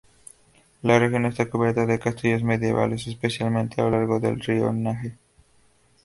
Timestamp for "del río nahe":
4.19-5.15